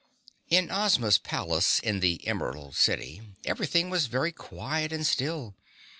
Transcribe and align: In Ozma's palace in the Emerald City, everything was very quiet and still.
In 0.49 0.71
Ozma's 0.71 1.19
palace 1.19 1.77
in 1.77 1.99
the 1.99 2.25
Emerald 2.27 2.75
City, 2.75 3.21
everything 3.45 3.91
was 3.91 4.07
very 4.07 4.31
quiet 4.31 4.91
and 4.91 5.05
still. 5.05 5.53